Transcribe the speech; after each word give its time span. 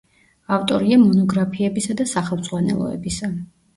ავტორია 0.55 0.97
მონოგრაფიებისა 1.01 1.99
და 2.03 2.07
სახელმძღვანელოებისა. 2.15 3.35